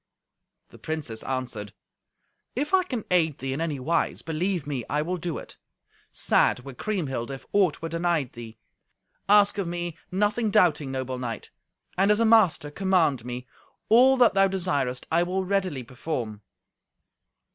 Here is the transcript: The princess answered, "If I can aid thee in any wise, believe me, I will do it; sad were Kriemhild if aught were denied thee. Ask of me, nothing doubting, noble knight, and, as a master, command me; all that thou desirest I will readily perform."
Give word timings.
The 0.69 0.79
princess 0.79 1.21
answered, 1.25 1.73
"If 2.55 2.73
I 2.73 2.81
can 2.81 3.05
aid 3.11 3.37
thee 3.37 3.53
in 3.53 3.61
any 3.61 3.79
wise, 3.79 4.23
believe 4.23 4.65
me, 4.65 4.83
I 4.89 5.03
will 5.03 5.17
do 5.17 5.37
it; 5.37 5.57
sad 6.11 6.61
were 6.61 6.73
Kriemhild 6.73 7.29
if 7.29 7.45
aught 7.53 7.83
were 7.83 7.89
denied 7.89 8.33
thee. 8.33 8.57
Ask 9.29 9.59
of 9.59 9.67
me, 9.67 9.99
nothing 10.11 10.49
doubting, 10.49 10.91
noble 10.91 11.19
knight, 11.19 11.51
and, 11.99 12.09
as 12.09 12.19
a 12.19 12.25
master, 12.25 12.71
command 12.71 13.23
me; 13.23 13.45
all 13.89 14.17
that 14.17 14.33
thou 14.33 14.47
desirest 14.47 15.05
I 15.11 15.21
will 15.21 15.45
readily 15.45 15.83
perform." 15.83 16.41